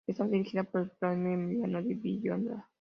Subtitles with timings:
[0.07, 2.67] Estaba dirigida por el propio Emilio de Villota.